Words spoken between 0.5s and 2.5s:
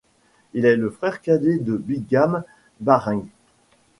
Il est le frère cadet de Bingham